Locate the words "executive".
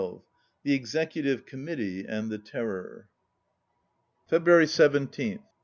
0.73-1.45